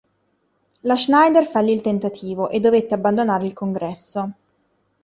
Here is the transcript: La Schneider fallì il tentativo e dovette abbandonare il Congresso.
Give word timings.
La 0.81 0.95
Schneider 0.95 1.45
fallì 1.45 1.71
il 1.73 1.81
tentativo 1.81 2.49
e 2.49 2.59
dovette 2.59 2.95
abbandonare 2.95 3.45
il 3.45 3.53
Congresso. 3.53 4.33